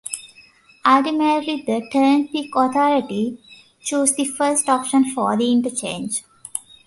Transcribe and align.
Ultimately, 0.83 1.61
the 1.61 1.87
Turnpike 1.93 2.49
Authority 2.55 3.37
chose 3.83 4.15
the 4.15 4.25
first 4.25 4.67
option 4.67 5.11
for 5.13 5.37
the 5.37 5.51
interchange. 5.51 6.23